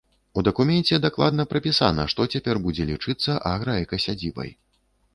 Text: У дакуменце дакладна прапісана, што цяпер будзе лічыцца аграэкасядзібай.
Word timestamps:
У 0.41 0.43
дакуменце 0.45 0.99
дакладна 1.05 1.45
прапісана, 1.51 2.07
што 2.15 2.27
цяпер 2.33 2.55
будзе 2.67 2.91
лічыцца 2.93 3.39
аграэкасядзібай. 3.55 4.51